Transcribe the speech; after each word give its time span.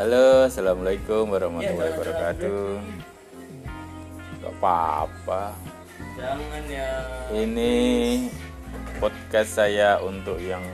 Halo, 0.00 0.48
assalamualaikum 0.48 1.28
warahmatullahi 1.28 1.92
wabarakatuh. 1.92 2.72
Gak 4.40 4.54
apa-apa. 4.56 5.52
Jangan 6.16 6.64
ya. 6.72 6.92
Ini 7.28 7.72
podcast 8.96 9.60
saya 9.60 10.00
untuk 10.00 10.40
yang 10.40 10.64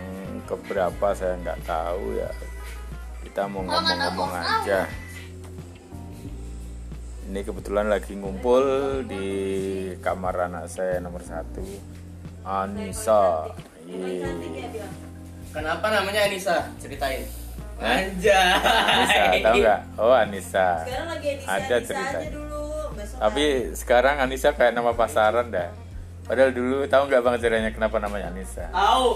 keberapa 0.46 1.10
saya 1.10 1.42
nggak 1.42 1.58
tahu 1.66 2.22
ya. 2.22 2.30
Kita 3.26 3.50
mau 3.50 3.66
ngomong-ngomong 3.66 4.30
aja. 4.30 4.86
Ini 7.26 7.40
kebetulan 7.42 7.90
lagi 7.90 8.14
ngumpul 8.14 8.62
di 9.10 9.26
kamar 10.06 10.46
anak 10.46 10.70
saya 10.70 11.02
nomor 11.02 11.26
satu, 11.26 11.66
Anissa. 12.46 13.50
Kenapa 15.50 15.86
namanya 15.90 16.30
Anissa? 16.30 16.70
Ceritain. 16.78 17.45
Anjay. 17.76 18.52
Anissa, 18.56 19.22
tahu 19.42 19.56
nggak? 19.58 19.80
Oh 19.96 20.12
Anissa. 20.12 20.68
Sekarang 20.80 21.08
lagi 21.08 21.28
Anissa, 21.30 21.48
Ada 21.50 21.60
Anissa 21.68 21.76
cerita. 21.84 22.18
aja 22.18 22.30
dulu. 22.30 22.62
Besok 22.90 23.16
Tapi 23.18 23.44
sekarang 23.72 24.16
Anissa 24.18 24.50
kayak 24.50 24.72
nama 24.72 24.92
pasaran 24.92 25.46
dah. 25.48 25.68
Padahal 26.24 26.50
dulu 26.50 26.78
tahu 26.86 27.02
nggak 27.06 27.20
bang 27.20 27.34
ceritanya 27.36 27.70
kenapa 27.70 27.96
namanya 27.98 28.26
Anissa? 28.30 28.64
Tahu. 28.68 29.08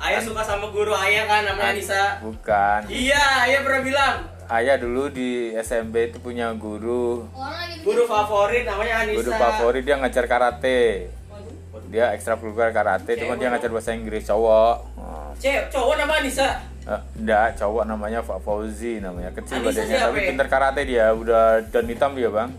Ayah 0.00 0.16
suka 0.18 0.40
sama 0.40 0.66
guru 0.68 0.92
ayah 0.94 1.24
kan 1.24 1.44
namanya 1.44 1.70
Anissa. 1.70 2.02
Bukan. 2.20 2.88
Iya, 2.88 3.20
ayah 3.44 3.60
pernah 3.60 3.82
bilang. 3.82 4.16
Ayah 4.48 4.76
dulu 4.76 5.06
di 5.06 5.54
SMP 5.54 6.10
itu 6.10 6.18
punya 6.18 6.50
guru, 6.50 7.22
Guru 7.80 8.02
favorit 8.04 8.66
namanya 8.66 9.04
Anissa. 9.04 9.18
guru 9.20 9.30
favorit 9.30 9.82
dia 9.84 9.94
ngajar 9.94 10.24
karate. 10.26 11.06
Dia 11.86 12.14
ekstrakurikuler 12.14 12.70
karate, 12.70 13.14
cuma 13.16 13.34
dia 13.34 13.46
ngajar 13.46 13.68
bahasa 13.68 13.92
Inggris 13.92 14.24
cowok. 14.24 14.76
Cewek, 15.38 15.70
cowok 15.70 15.94
nama 15.96 16.18
Anissa. 16.18 16.48
Eh, 16.90 17.02
enggak, 17.16 17.54
cowok 17.54 17.86
namanya 17.86 18.18
Pak 18.18 18.42
Fauzi 18.42 18.98
namanya. 18.98 19.30
Kecil 19.30 19.62
Anissa 19.62 19.70
badannya 19.70 19.96
tapi 19.96 20.18
siapa? 20.18 20.28
pintar 20.28 20.48
karate 20.50 20.82
dia, 20.82 21.06
udah 21.14 21.62
dan 21.64 21.84
hitam 21.86 22.18
dia, 22.18 22.26
Bang. 22.28 22.50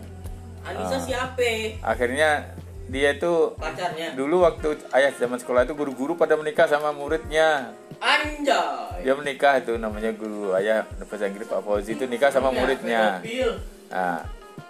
Anissa 0.64 0.96
Ah. 0.96 1.02
siapa? 1.04 1.52
Akhirnya 1.84 2.48
dia 2.88 3.12
itu 3.12 3.32
Pacarnya. 3.54 4.12
dulu 4.12 4.40
waktu 4.42 4.68
ayah 4.90 5.12
zaman 5.12 5.36
sekolah 5.36 5.64
itu 5.64 5.72
guru-guru 5.72 6.12
pada 6.14 6.32
menikah 6.34 6.64
sama 6.64 6.90
muridnya. 6.90 7.76
Anjay. 8.02 9.04
dia 9.04 9.14
menikah 9.14 9.54
itu 9.56 9.76
namanya 9.76 10.10
guru 10.10 10.50
ayah 10.54 10.82
bahasa 11.00 11.22
Inggris 11.24 11.46
Pak 11.46 11.62
Fauzi 11.62 11.94
itu 11.94 12.02
nikah 12.04 12.30
sama 12.30 12.50
muridnya 12.50 13.18
Mobil. 13.18 13.50
nah 13.86 14.26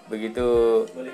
begitu 0.06 0.44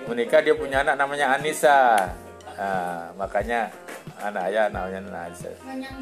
menikah 0.04 0.42
dia 0.42 0.50
punya 0.52 0.82
anak 0.82 0.98
namanya 0.98 1.30
Anissa 1.32 2.10
nah, 2.52 3.14
makanya 3.14 3.70
anak 4.18 4.50
ayah 4.50 4.66
namanya 4.66 4.98
Anissa 5.30 5.46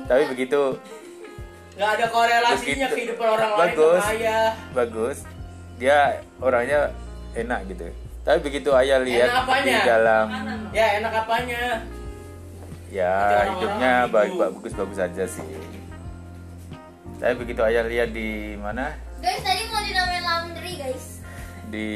tapi 0.09 0.25
begitu 0.27 0.81
Gak 1.77 1.91
ada 1.93 2.07
korelasinya 2.09 2.57
Begitu. 2.89 2.95
kehidupan 3.13 3.29
orang 3.29 3.51
lain 3.51 3.61
Bagus. 3.69 4.01
sama 4.01 4.13
ayah. 4.15 4.49
bagus 4.73 5.17
dia 5.77 5.99
orangnya 6.39 6.81
enak 7.35 7.61
gitu 7.69 7.87
tapi 8.23 8.39
begitu 8.43 8.71
ayah 8.73 8.99
lihat 8.99 9.29
di 9.61 9.75
dalam 9.79 10.27
Ya 10.73 10.87
enak 10.99 11.13
apanya? 11.15 11.63
ya 12.89 13.13
orang-orang 13.13 13.49
hidupnya 13.53 13.93
gitu. 14.01 14.15
baik 14.15 14.33
bagus 14.35 14.73
bagus 14.73 14.99
aja 14.99 15.25
sih 15.27 15.53
tapi 17.17 17.35
begitu 17.37 17.61
ayah 17.63 17.85
lihat 17.85 18.09
di 18.11 18.31
mana 18.57 18.97
Guys, 19.17 19.41
tadi 19.41 19.65
mau 19.67 19.81
dinamain 19.81 20.23
laundry, 20.23 20.73
guys. 20.77 21.25
di 21.67 21.89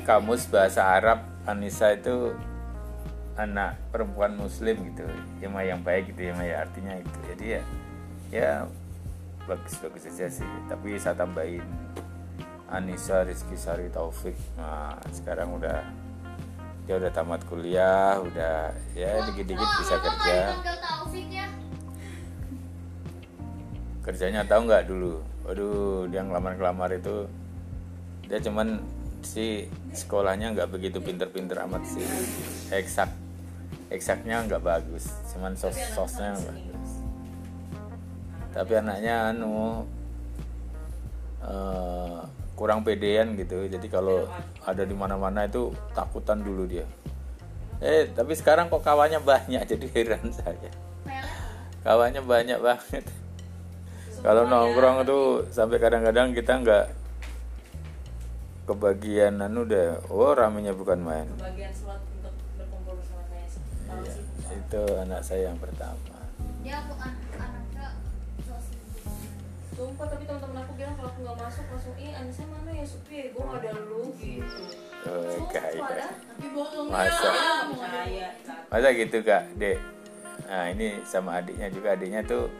kamus 0.00 0.46
bahasa 0.46 0.82
Arab 0.88 1.18
Anissa 1.44 1.92
itu 1.92 2.34
anak 3.40 3.80
perempuan 3.88 4.36
muslim 4.36 4.76
gitu. 4.92 5.08
Ya 5.40 5.48
mah 5.48 5.64
yang 5.64 5.80
baik 5.80 6.12
gitu 6.12 6.28
ya 6.28 6.32
mah 6.36 6.46
ya. 6.46 6.56
Artinya 6.68 6.94
itu. 7.00 7.18
Jadi 7.32 7.44
ya 7.56 7.62
ya 8.30 8.52
bagus 9.48 9.74
bagus 9.80 10.04
aja 10.06 10.28
sih. 10.28 10.48
Tapi 10.68 11.00
saya 11.00 11.16
tambahin 11.16 11.64
Anissa 12.70 13.24
Rizky 13.24 13.56
Sari 13.56 13.88
Taufik. 13.88 14.36
Nah 14.60 14.94
sekarang 15.10 15.56
udah 15.56 15.82
dia 16.84 16.98
udah 16.98 17.12
tamat 17.14 17.42
kuliah 17.46 18.18
udah 18.18 18.74
ya 18.98 19.22
dikit-dikit 19.30 19.70
bisa 19.78 19.94
kerja. 19.98 20.34
ya? 21.30 21.46
kerjanya 24.00 24.42
tahu 24.48 24.66
nggak 24.66 24.90
dulu? 24.90 25.22
Waduh 25.46 26.08
dia 26.10 26.24
ngelamar-ngelamar 26.24 26.90
itu 26.98 27.30
dia 28.26 28.42
cuman 28.42 28.82
si 29.20 29.68
sekolahnya 29.92 30.56
nggak 30.56 30.70
begitu 30.72 30.98
pinter-pinter 30.98 31.62
amat 31.68 31.84
sih. 31.86 32.02
Eksak 32.74 33.19
eksaknya 33.90 34.46
nggak 34.46 34.62
bagus 34.62 35.10
cuman 35.34 35.58
sos 35.58 35.74
sosnya 35.92 36.38
nggak 36.38 36.54
bagus. 36.54 36.90
Tapi 38.50 38.72
anaknya 38.78 39.34
anu 39.34 39.86
eh, 41.42 42.18
kurang 42.54 42.86
pedean 42.86 43.34
gitu. 43.38 43.66
Jadi 43.66 43.86
kalau 43.90 44.26
ada 44.62 44.82
di 44.86 44.94
mana-mana 44.94 45.46
itu 45.46 45.74
takutan 45.94 46.42
dulu 46.42 46.66
dia. 46.66 46.86
Eh 47.82 48.10
tapi 48.12 48.36
sekarang 48.38 48.70
kok 48.70 48.84
kawannya 48.86 49.18
banyak 49.22 49.62
jadi 49.74 49.86
heran 49.90 50.30
saya. 50.30 50.70
Kawannya 51.82 52.22
banyak 52.22 52.58
banget. 52.60 53.04
Kalau 54.20 54.44
nongkrong 54.44 55.08
tuh 55.08 55.48
sampai 55.48 55.80
kadang-kadang 55.80 56.36
kita 56.36 56.60
nggak 56.60 56.86
kebagian 58.68 59.40
anu 59.40 59.64
deh. 59.64 59.96
Oh 60.12 60.36
ramenya 60.36 60.76
bukan 60.76 61.00
main. 61.00 61.26
Slot 61.72 62.19
Iya, 63.92 64.12
sih. 64.14 64.24
itu 64.54 64.82
anak 64.96 65.20
saya 65.20 65.42
yang 65.48 65.58
pertama 65.58 65.98
Dia 66.60 66.84
bukan 66.84 67.10
anaknya. 67.34 67.88
Sumpah 69.72 70.06
tapi 70.06 70.24
teman-teman 70.24 70.60
aku 70.60 70.72
bilang 70.76 70.94
kalau 70.94 71.08
aku 71.08 71.18
nggak 71.24 71.36
masuk 71.40 71.64
langsung 71.66 71.94
ih 71.96 72.12
Anissa 72.12 72.44
mana 72.44 72.70
ya 72.70 72.84
Supi 72.84 73.16
gue 73.28 73.40
nggak 73.40 73.60
ada 73.64 73.70
lu 73.80 74.02
gitu. 74.14 74.62
oh, 75.08 75.48
kaya. 75.48 75.80
Tapi 75.80 76.46
bohong 76.52 76.86
Masa? 76.86 77.30
ya. 77.32 77.34
Percaya. 77.72 78.28
masa 78.68 78.88
gitu 78.92 79.18
kak 79.20 79.44
dek 79.56 79.78
nah 80.44 80.66
ini 80.68 81.00
sama 81.02 81.38
adiknya 81.38 81.68
juga 81.70 81.94
adiknya 81.94 82.20
tuh 82.22 82.50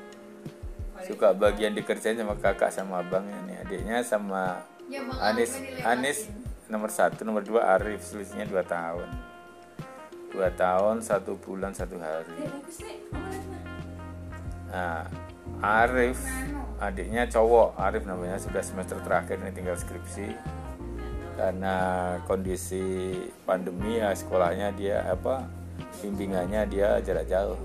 suka 1.03 1.33
bagian 1.33 1.73
dikerjain 1.73 2.15
sama 2.15 2.35
kakak 2.35 2.71
sama 2.71 3.01
abangnya 3.01 3.39
nih 3.47 3.57
adiknya 3.61 3.97
sama 4.01 4.65
Ya, 4.87 5.07
Anis? 5.23 5.55
Anis 5.87 6.19
nomor 6.67 6.91
satu 6.91 7.23
nomor 7.23 7.47
dua 7.47 7.79
Arif 7.79 8.03
selisihnya 8.03 8.43
dua 8.47 8.67
tahun 8.67 9.07
dua 10.31 10.49
tahun 10.55 11.03
satu 11.03 11.37
bulan 11.43 11.75
satu 11.75 11.99
hari. 11.99 12.47
Aman 12.47 12.63
aman. 13.13 13.61
Nah, 14.71 15.03
Arif, 15.61 16.23
adiknya 16.79 17.27
cowok, 17.27 17.75
Arif 17.77 18.07
namanya 18.07 18.39
sudah 18.39 18.63
semester 18.63 18.97
terakhir 19.03 19.43
ini 19.43 19.51
tinggal 19.51 19.77
skripsi. 19.77 20.31
Karena 21.35 21.77
kondisi 22.29 23.17
pandemi 23.43 23.99
ya 23.99 24.15
sekolahnya 24.15 24.77
dia 24.77 25.05
apa 25.09 25.49
bimbingannya 26.01 26.65
dia 26.71 27.03
jarak 27.03 27.27
jauh. 27.27 27.59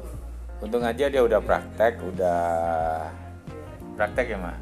Untung 0.63 0.81
aja 0.81 1.11
dia 1.11 1.21
udah 1.21 1.43
praktek, 1.43 1.99
udah 2.01 2.41
praktek 3.99 4.33
ya 4.33 4.37
mah. 4.39 4.57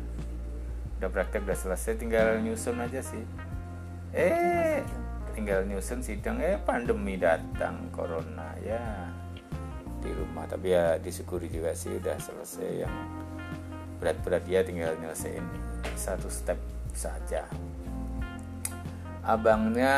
Udah 0.99 1.09
praktek 1.13 1.45
udah 1.45 1.57
selesai, 1.57 1.95
tinggal 1.95 2.41
nyusun 2.41 2.81
aja 2.81 2.99
sih. 2.99 3.23
Eh, 4.13 4.81
tinggal 5.33 5.65
nyusun 5.65 5.99
sidang 5.99 6.37
eh 6.39 6.61
pandemi 6.61 7.17
datang 7.17 7.89
corona 7.89 8.53
ya 8.61 9.09
di 9.99 10.13
rumah. 10.13 10.45
Tapi 10.45 10.71
ya 10.71 10.95
disyukuri 11.01 11.49
juga 11.49 11.73
sih 11.73 11.97
udah 11.97 12.15
selesai 12.21 12.85
yang 12.85 12.95
berat-berat 13.97 14.45
dia 14.45 14.61
tinggal 14.61 14.93
nyelesain 15.01 15.43
satu 15.97 16.29
step 16.29 16.57
saja. 16.93 17.49
Abangnya 19.25 19.95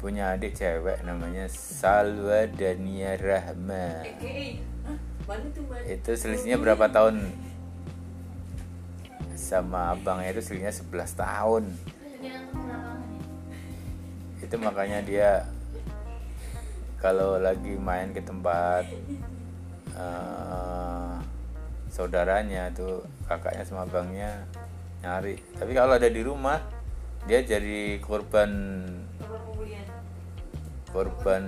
punya 0.00 0.34
adik 0.34 0.54
cewek 0.54 1.02
namanya 1.04 1.50
Salwa 1.50 2.46
Dania 2.48 3.18
Rahma? 3.18 4.06
Mana 5.28 5.44
tuh 5.52 5.60
mana? 5.68 5.84
itu 5.84 6.10
selisihnya 6.16 6.56
berapa 6.56 6.88
tahun? 6.88 7.48
sama 9.38 9.94
abangnya 9.94 10.34
itu 10.34 10.42
selisihnya 10.44 10.74
11 10.74 11.14
tahun 11.14 11.64
itu 14.38 14.54
makanya 14.58 15.02
dia 15.02 15.30
kalau 16.98 17.38
lagi 17.38 17.78
main 17.78 18.10
ke 18.10 18.22
tempat 18.22 18.82
eh, 19.94 21.14
saudaranya 21.90 22.70
tuh 22.74 23.02
kakaknya 23.26 23.62
sama 23.66 23.86
abangnya 23.86 24.46
nyari. 25.02 25.38
Tapi 25.58 25.72
kalau 25.74 25.94
ada 25.94 26.10
di 26.10 26.22
rumah 26.22 26.58
dia 27.26 27.42
jadi 27.42 27.98
korban 28.02 28.50
korban 30.88 31.42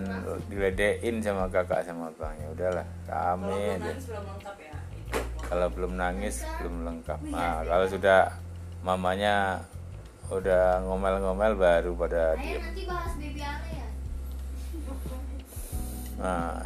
diledein 0.47 1.23
sama 1.23 1.51
kakak 1.51 1.83
sama 1.83 2.11
abangnya. 2.15 2.47
Udahlah 2.55 2.87
rame 3.07 3.79
aja 3.79 3.91
ya. 3.91 4.77
Kalau 5.51 5.67
belum 5.75 5.99
nangis 5.99 6.47
belum 6.63 6.87
lengkap. 6.87 7.21
Nah 7.27 7.67
kalau 7.67 7.87
sudah 7.91 8.39
mamanya 8.87 9.67
udah 10.31 10.87
ngomel-ngomel 10.87 11.59
baru 11.59 11.93
pada 11.99 12.39
Ayo 12.39 12.43
diem. 12.43 12.63
nanti 12.63 12.83
bahas 12.87 13.13
baby 13.19 13.43
Ale 13.43 13.69
ya. 13.75 13.87
Nah, 16.21 16.63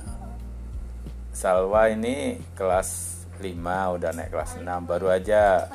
Salwa 1.34 1.82
ini 1.88 2.36
kelas 2.54 3.22
5 3.40 3.96
udah 3.98 4.10
naik 4.12 4.30
kelas 4.30 4.60
6 4.60 4.68
baru 4.84 5.08
aja 5.10 5.72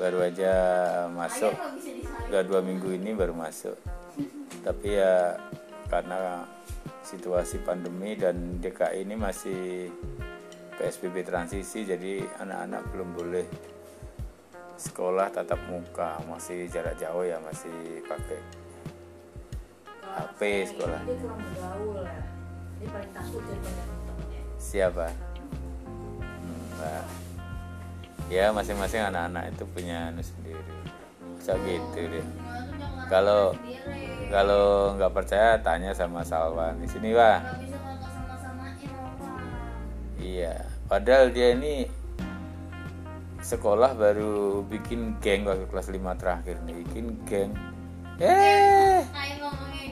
baru 0.00 0.24
aja 0.24 0.52
masuk. 1.12 1.52
Udah 2.32 2.40
dua 2.40 2.64
minggu 2.64 2.88
ini 2.96 3.12
baru 3.12 3.36
masuk. 3.36 3.76
Tapi 4.64 4.96
ya 4.96 5.36
karena 5.92 6.48
situasi 7.04 7.60
pandemi 7.60 8.16
dan 8.16 8.60
DKI 8.64 9.04
ini 9.04 9.14
masih 9.18 9.92
PSBB 10.80 11.28
transisi 11.28 11.84
jadi 11.84 12.24
anak-anak 12.40 12.82
belum 12.88 13.08
boleh 13.12 13.46
sekolah 14.80 15.28
tatap 15.28 15.60
muka 15.66 16.16
masih 16.24 16.64
jarak 16.66 16.96
jauh 16.96 17.20
ya 17.20 17.36
masih 17.38 17.70
pakai 18.02 18.40
HP 20.00 20.40
sekolah 20.66 21.00
Dia 21.00 21.16
kurang 21.16 21.38
bergaul 21.38 22.00
ya. 22.00 22.22
Dia 22.74 22.88
paling 22.88 23.12
takut 23.12 23.42
banyak 23.44 23.60
temennya. 23.60 24.42
siapa 24.56 25.06
Hmm, 26.40 26.64
nah. 26.80 27.04
ya 28.26 28.48
masing-masing 28.50 29.04
anak-anak 29.04 29.52
itu 29.52 29.64
punya 29.68 30.08
anu 30.08 30.22
sendiri 30.22 30.64
bisa 31.36 31.52
gitu 31.58 32.00
deh 32.08 32.26
Kalau- 33.06 33.52
kalau 34.30 34.64
nggak 34.94 35.12
percaya 35.12 35.58
tanya 35.58 35.90
sama 35.90 36.22
Salwan 36.22 36.78
di 36.78 36.86
sini 36.86 37.10
pak 37.10 37.38
iya 40.16 40.54
padahal 40.86 41.28
dia 41.28 41.52
ini 41.52 41.84
sekolah 43.40 43.96
baru 43.96 44.60
bikin 44.68 45.16
geng 45.24 45.48
waktu 45.48 45.64
kelas 45.68 45.88
5 45.88 46.20
terakhir 46.20 46.56
nih. 46.64 46.74
Bikin 46.84 47.04
geng. 47.24 47.52
Eh 48.20 49.04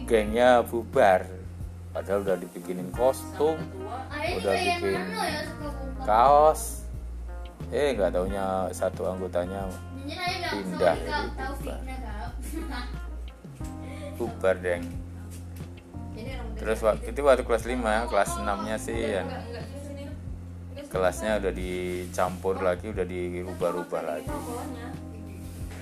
gengnya 0.04 0.62
bubar. 0.64 1.24
Padahal 1.88 2.22
udah 2.22 2.36
dibikinin 2.38 2.92
kostum 2.94 3.58
Udah 4.12 4.54
bikin 4.54 5.00
ya 5.16 5.48
kaos. 6.04 6.84
Eh 7.72 7.96
nggak 7.96 8.14
taunya 8.14 8.68
satu 8.70 9.08
anggotanya 9.08 9.66
Pindah. 10.52 10.96
bubar. 11.36 11.80
Bubar 14.16 14.56
deng. 14.60 14.84
Terus 16.58 16.78
waktu 16.82 17.14
itu 17.14 17.20
waktu 17.22 17.42
kelas 17.46 17.64
5 17.64 18.10
kelas 18.10 18.30
6 18.34 18.66
nya 18.66 18.76
sih 18.76 18.98
ya 18.98 19.22
kelasnya 20.88 21.37
udah 21.37 21.52
dicampur 21.52 22.56
lagi 22.64 22.88
udah 22.88 23.05
dirubah-rubah 23.05 24.02
lagi. 24.05 24.32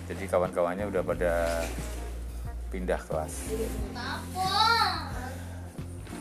Jadi 0.06 0.24
kawan-kawannya 0.26 0.86
udah 0.90 1.02
pada 1.02 1.32
pindah 2.70 2.98
kelas. 3.06 3.34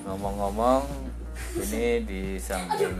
Ngomong-ngomong 0.06 0.86
ini 1.66 2.06
di 2.06 2.24
samping 2.38 2.98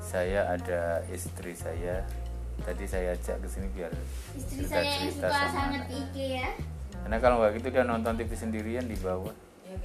saya 0.00 0.56
ada 0.56 1.04
istri 1.12 1.52
saya. 1.52 2.04
Tadi 2.60 2.84
saya 2.84 3.16
ajak 3.16 3.40
ke 3.40 3.48
sini 3.48 3.72
biar 3.72 3.88
Istri 4.36 4.68
saya 4.68 4.84
yang 4.84 4.92
cerita-cerita 5.00 5.28
suka 5.32 5.32
sama 5.32 5.48
sangat 5.48 5.80
anak. 5.80 5.96
Ike 5.96 6.26
ya. 6.36 6.48
karena 7.00 7.16
kalau 7.16 7.36
nggak 7.40 7.52
gitu 7.56 7.68
dia 7.72 7.84
nonton 7.88 8.12
TV 8.20 8.30
sendirian 8.36 8.84
di 8.84 8.96
bawah. 9.00 9.32
Ya 9.64 9.76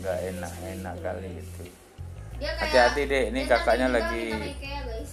nggak 0.00 0.18
enak-enak 0.32 0.94
kali 1.04 1.30
itu. 1.36 1.64
Dia 2.40 2.56
kayak 2.56 2.72
Hati-hati, 2.72 3.02
Dek. 3.06 3.24
Ini 3.30 3.40
kakaknya 3.44 3.86
lagi- 3.92 4.32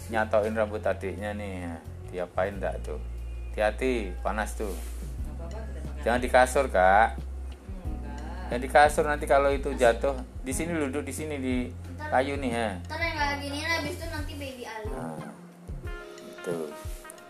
ya, 0.09 0.25
guys. 0.25 0.33
nyatoin 0.33 0.53
rambut 0.57 0.81
adiknya 0.81 1.31
nih 1.37 1.77
diapain 2.09 2.57
enggak 2.57 2.81
tuh 2.81 2.97
hati-hati 3.53 4.11
panas 4.25 4.57
tuh 4.57 4.73
jangan 6.01 6.19
di 6.19 6.29
kasur 6.31 6.65
kak. 6.67 7.19
Yang 8.49 8.61
di 8.65 8.69
kasur 8.73 9.05
nanti 9.05 9.29
kalau 9.29 9.53
itu 9.53 9.69
jatuh 9.77 10.17
di 10.41 10.49
sini 10.49 10.73
duduk 10.73 11.05
di 11.05 11.13
sini 11.13 11.37
di 11.37 11.69
kayu 12.01 12.33
nih 12.33 12.49
ya. 12.49 12.69
Ntar 12.81 12.97
yang 12.97 13.13
kayak 13.13 13.37
gini 13.45 13.59
habis 13.61 13.93
itu 13.93 14.05
nanti 14.09 14.33
baby 14.33 14.63
Ali. 14.65 14.87
Nah, 14.89 15.29
itu 16.17 16.57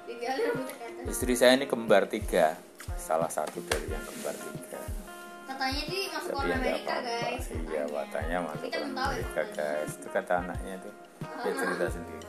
Baby 0.08 0.26
Ali 0.32 0.44
ke 0.48 1.12
istri 1.12 1.34
saya 1.36 1.60
ini 1.60 1.68
kembar 1.68 2.08
tiga, 2.08 2.56
salah 2.96 3.28
satu 3.28 3.60
dari 3.68 3.92
yang 3.92 4.00
kembar 4.08 4.32
tiga. 4.32 4.80
Katanya 5.44 5.84
di 5.92 6.00
masuk 6.08 6.34
ya 6.40 6.40
nggak 6.40 6.56
Amerika 6.56 6.94
apa-apa 6.96 7.04
guys. 7.04 7.44
sih, 7.44 7.60
ya 7.68 7.84
katanya 7.84 8.38
masuk 8.48 8.64
ke 8.64 8.80
tahu 8.80 8.88
ya. 8.88 9.04
Amerika 9.12 9.44
guys. 9.52 9.92
Itu 10.00 10.08
kata 10.16 10.34
anaknya 10.40 10.76
tuh, 10.80 10.94
dia 11.20 11.52
cerita 11.52 11.86
sendiri. 12.00 12.28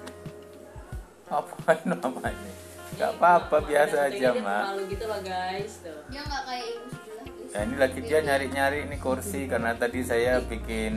Apain 1.30 1.78
namanya? 1.86 2.52
Gak 2.98 3.10
apa-apa 3.16 3.62
biasa 3.62 4.10
aja 4.10 4.34
mak. 4.34 4.74
Malu 4.74 4.82
gitu 4.90 5.04
loh 5.06 5.22
guys 5.22 5.78
tuh. 5.78 6.02
Dia 6.10 6.26
nggak 6.26 6.42
kayak 6.42 6.66
ibu 6.74 6.86
sebelah 6.90 7.26
guys. 7.30 7.50
Nah, 7.54 7.60
ini 7.62 7.76
lagi 7.78 8.00
dia 8.02 8.18
nyari-nyari 8.20 8.78
ini 8.90 8.96
kursi 8.98 9.40
karena 9.46 9.70
tadi 9.78 10.02
saya 10.02 10.42
bikin 10.42 10.94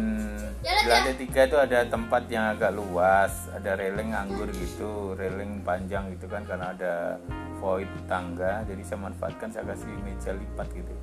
di 0.64 0.88
lantai 0.90 1.16
tiga 1.22 1.46
itu 1.46 1.58
ada 1.60 1.86
tempat 1.86 2.24
yang 2.34 2.58
agak 2.58 2.74
luas, 2.74 3.46
ada 3.54 3.78
railing 3.78 4.16
anggur 4.16 4.50
gitu, 4.50 5.14
railing 5.14 5.62
panjang 5.62 6.10
gitu 6.18 6.26
kan 6.26 6.42
karena 6.50 6.74
ada 6.74 6.94
void 7.62 7.90
tangga, 8.10 8.64
jadi 8.66 8.82
saya 8.84 9.00
manfaatkan 9.06 9.50
saya 9.52 9.70
kasih 9.70 9.92
meja 10.04 10.32
lipat 10.32 10.68
gitu, 10.72 10.94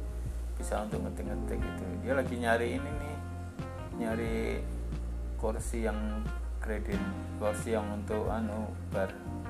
bisa 0.56 0.81
untuk 0.85 1.05
ngetik-ngetik 1.05 1.61
gitu. 1.61 1.85
Dia 2.05 2.12
lagi 2.17 2.35
nyari 2.41 2.69
ini 2.76 2.91
nih, 2.91 3.17
nyari 4.00 4.37
kursi 5.37 5.85
yang 5.85 6.25
kredit, 6.61 7.01
kursi 7.41 7.73
yang 7.73 7.89
untuk 7.89 8.29
anu 8.29 8.69
bar, 8.93 9.09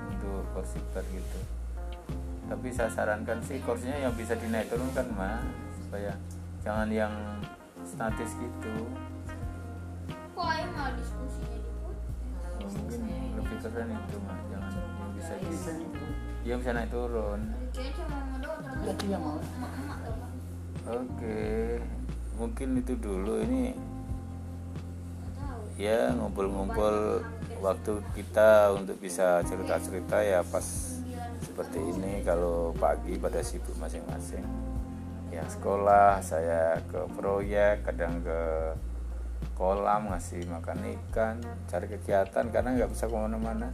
untuk 0.09 0.47
kursi 0.55 0.79
bar 0.95 1.03
gitu. 1.11 1.41
Tapi 2.47 2.71
saya 2.71 2.91
sarankan 2.91 3.43
sih 3.43 3.59
kursinya 3.62 3.99
yang 3.99 4.15
bisa 4.15 4.39
dinaik 4.39 4.71
turunkan 4.71 5.07
mah 5.15 5.43
supaya 5.83 6.15
jangan 6.62 6.89
yang 6.91 7.15
statis 7.83 8.35
gitu. 8.39 8.87
Kok 10.35 10.47
ayah 10.47 10.69
malah 10.71 10.93
diskusinya 10.95 11.59
di 11.59 11.71
put? 11.83 11.97
mungkin 12.61 13.01
lebih 13.35 13.59
keren 13.67 13.91
itu 13.91 14.17
mah 14.23 14.39
jangan 14.47 14.73
yang 14.79 15.11
bisa 15.19 15.33
di 15.37 15.57
yang 16.47 16.59
bisa 16.62 16.73
naik 16.73 16.89
turun. 16.89 17.41
Mau 18.81 18.97
mau. 19.21 19.37
oke. 20.89 21.41
Mungkin 22.41 22.69
itu 22.81 22.95
dulu. 22.97 23.45
Ini. 23.45 23.90
Ya 25.81 26.12
ngumpul-ngumpul 26.12 27.25
waktu 27.65 28.05
kita 28.12 28.77
untuk 28.77 29.00
bisa 29.00 29.41
cerita-cerita 29.49 30.21
ya 30.21 30.44
pas 30.44 30.65
seperti 31.41 31.81
ini 31.81 32.21
kalau 32.21 32.77
pagi 32.77 33.17
pada 33.17 33.41
sibuk 33.41 33.73
masing-masing. 33.81 34.44
Yang 35.32 35.56
sekolah 35.56 36.21
saya 36.21 36.77
ke 36.85 37.00
proyek 37.17 37.88
kadang 37.88 38.21
ke 38.21 38.41
kolam 39.56 40.12
ngasih 40.12 40.45
makan 40.52 40.85
ikan 41.00 41.40
cari 41.64 41.88
kegiatan 41.88 42.45
karena 42.52 42.76
nggak 42.76 42.93
bisa 42.93 43.09
ke 43.09 43.16
mana-mana. 43.16 43.73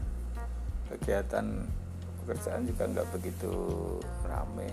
Kegiatan 0.87 1.67
pekerjaan 2.23 2.63
juga 2.71 2.87
nggak 2.87 3.09
begitu 3.19 3.51
rame 4.23 4.71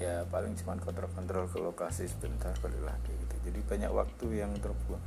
ya 0.00 0.24
paling 0.32 0.56
cuma 0.56 0.80
kontrol-kontrol 0.80 1.44
ke 1.52 1.58
lokasi 1.60 2.08
sebentar 2.08 2.56
balik 2.64 2.80
lagi 2.80 3.12
gitu. 3.12 3.34
Jadi 3.52 3.60
banyak 3.68 3.92
waktu 3.92 4.26
yang 4.40 4.56
terbuang. 4.56 5.04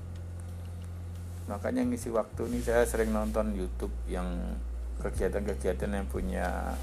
Makanya 1.50 1.82
ngisi 1.84 2.14
waktu 2.14 2.48
nih 2.48 2.62
saya 2.62 2.86
sering 2.86 3.10
nonton 3.10 3.58
YouTube 3.58 3.92
yang 4.06 4.56
kegiatan-kegiatan 5.02 5.92
yang 5.92 6.08
punya 6.08 6.78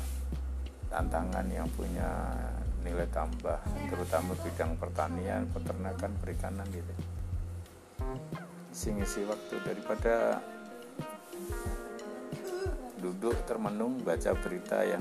tantangan 0.90 1.47
yang 1.49 1.71
punya 1.73 2.35
nilai 2.83 3.07
tambah 3.14 3.62
terutama 3.88 4.35
bidang 4.43 4.75
pertanian 4.75 5.47
peternakan 5.55 6.12
perikanan 6.19 6.67
gitu. 6.75 6.93
Isi 8.75 8.90
ngisi 8.90 9.23
waktu 9.31 9.55
daripada 9.62 10.43
duduk 13.00 13.38
termenung 13.49 14.02
baca 14.02 14.35
berita 14.37 14.83
yang 14.85 15.00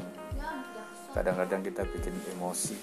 kadang-kadang 1.13 1.62
kita 1.66 1.82
bikin 1.89 2.13
emosi. 2.38 2.78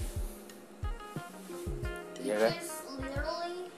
Iya 2.23 2.35
kan? 2.43 2.53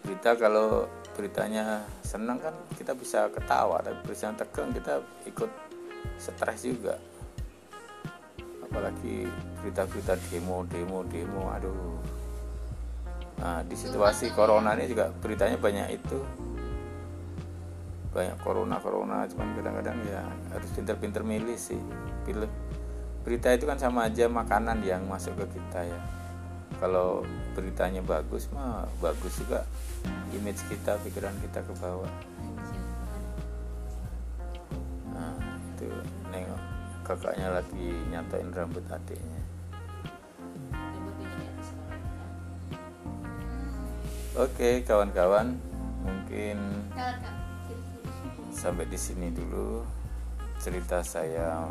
Berita 0.05 0.31
kalau 0.39 0.89
beritanya 1.13 1.83
senang 2.01 2.39
kan 2.39 2.55
kita 2.79 2.95
bisa 2.95 3.27
ketawa 3.29 3.83
tapi 3.83 3.99
beritanya 4.07 4.41
tegang 4.41 4.73
kita 4.73 5.03
ikut 5.29 5.51
stres 6.17 6.65
juga. 6.65 6.97
Apalagi 8.65 9.29
berita-berita 9.61 10.17
demo 10.29 10.65
demo 10.65 11.05
demo 11.05 11.43
aduh. 11.53 11.99
Nah 13.39 13.61
di 13.63 13.75
situasi 13.77 14.33
corona 14.33 14.73
ini 14.73 14.89
juga 14.89 15.13
beritanya 15.13 15.61
banyak 15.61 15.87
itu. 15.93 16.19
Banyak 18.09 18.41
corona 18.41 18.81
corona 18.81 19.29
cuman 19.29 19.53
kadang-kadang 19.61 19.97
ya 20.09 20.25
harus 20.49 20.69
pinter-pinter 20.73 21.21
milih 21.21 21.53
sih 21.53 21.77
pilih 22.25 22.49
berita 23.23 23.51
itu 23.53 23.67
kan 23.67 23.77
sama 23.77 24.07
aja 24.07 24.25
makanan 24.31 24.81
yang 24.83 25.03
masuk 25.05 25.35
ke 25.39 25.59
kita 25.59 25.85
ya. 25.85 25.99
Kalau 26.79 27.27
beritanya 27.53 27.99
bagus 27.99 28.47
mah 28.55 28.87
bagus 29.03 29.35
juga 29.41 29.67
image 30.31 30.63
kita 30.71 30.95
pikiran 31.03 31.35
kita 31.43 31.59
ke 31.59 31.73
bawah. 31.83 32.11
Nah 35.11 35.35
itu 35.75 35.91
nengok 36.31 36.61
kakaknya 37.03 37.59
lagi 37.59 37.87
nyatoin 38.07 38.49
rambut 38.55 38.85
adiknya. 38.87 39.41
Oke 44.39 44.87
kawan-kawan 44.87 45.59
mungkin 45.99 46.87
sampai 48.55 48.87
di 48.87 48.95
sini 48.95 49.35
dulu 49.35 49.83
cerita 50.63 51.03
saya 51.03 51.67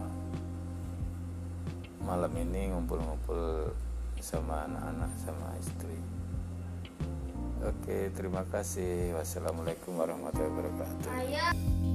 malam 2.08 2.32
ini 2.40 2.72
ngumpul-ngumpul 2.72 3.68
sama 4.24 4.64
anak-anak 4.64 5.12
sama 5.20 5.52
istri. 5.60 5.98
Oke 7.60 8.08
terima 8.16 8.48
kasih. 8.48 9.12
Wassalamualaikum 9.12 9.92
warahmatullahi 10.00 10.52
wabarakatuh 10.56 11.87